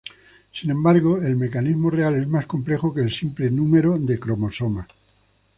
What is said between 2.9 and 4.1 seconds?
que el simple número